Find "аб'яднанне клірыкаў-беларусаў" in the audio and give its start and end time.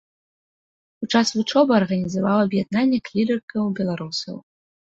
2.47-4.35